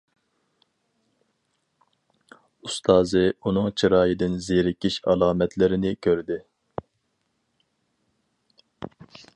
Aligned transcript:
ئۇستازى 2.67 3.23
ئۇنىڭ 3.43 3.69
چىرايىدىن 3.81 4.39
زېرىكىش 4.47 4.97
ئالامەتلىرىنى 5.13 5.93
كۆردى. 6.07 6.39